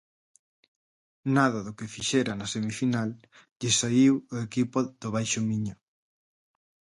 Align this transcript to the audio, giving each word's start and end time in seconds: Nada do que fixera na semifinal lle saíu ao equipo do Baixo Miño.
Nada 1.37 1.59
do 1.65 1.75
que 1.77 1.91
fixera 1.95 2.31
na 2.35 2.47
semifinal 2.55 3.09
lle 3.59 3.71
saíu 3.81 4.13
ao 4.31 4.39
equipo 4.47 4.79
do 5.01 5.09
Baixo 5.15 5.39
Miño. 5.49 5.75